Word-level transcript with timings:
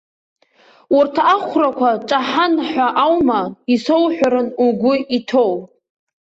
Урҭ 0.97 1.15
ахәрақәа 1.35 1.89
ҿаҳан 2.09 2.53
ҳәа 2.69 2.87
аума 3.05 3.41
исоуҳәаран 3.73 4.47
угәы 4.65 4.93
иҭоу? 5.17 5.53